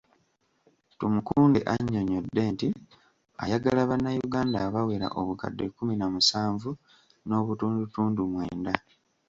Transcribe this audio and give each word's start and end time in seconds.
Tumukunde 0.99 1.59
annyonnyodde 1.73 2.43
nti 2.53 2.67
ayagala 3.43 3.81
bannayuganda 3.89 4.57
abawera 4.67 5.07
obukadde 5.19 5.65
kumi 5.75 5.93
na 5.97 6.07
musanvu 6.13 6.71
n'obutundutundu 7.27 8.21
mwenda. 8.31 8.73